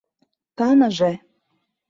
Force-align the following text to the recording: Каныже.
Каныже. 0.59 1.11